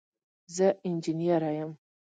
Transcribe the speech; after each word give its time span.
زه 0.55 0.67
انجنیره 0.87 1.51
یم. 1.61 1.71